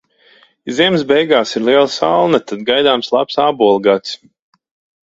Ja 0.69 0.73
ziemas 0.77 1.03
beigās 1.11 1.51
ir 1.59 1.65
liela 1.67 1.91
salna, 1.99 2.41
tad 2.53 2.65
gaidāms 2.71 3.13
labs 3.19 3.43
ābolu 3.49 3.89
gads. 3.91 4.19